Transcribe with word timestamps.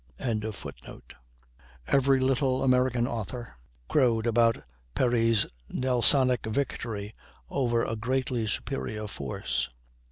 ]Every 1.87 2.19
little 2.19 2.63
American 2.63 3.05
author 3.05 3.53
crowed 3.87 4.25
over 4.35 4.65
Perry's 4.95 5.45
"Nelsonic 5.69 6.47
victory 6.51 7.13
over 7.51 7.85
a 7.85 7.95
greatly 7.95 8.47
superior 8.47 9.05
force." 9.05 9.69